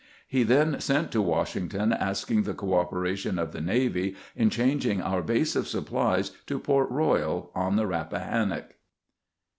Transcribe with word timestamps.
He 0.27 0.41
then 0.41 0.79
sent 0.81 1.11
to 1.11 1.21
"Washington 1.21 1.93
asking 1.93 2.41
the 2.41 2.55
cooperation 2.55 3.37
of 3.37 3.51
the 3.51 3.61
navy 3.61 4.15
in 4.35 4.49
changing 4.49 4.99
our 4.99 5.21
base 5.21 5.55
of 5.55 5.67
supplies 5.67 6.31
to 6.47 6.57
Port 6.57 6.91
Eoyal 6.91 7.49
on 7.53 7.75
the 7.75 7.85
Eappahannock. 7.85 8.71